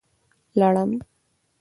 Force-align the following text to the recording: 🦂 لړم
🦂 0.59 0.59
لړم 0.59 0.91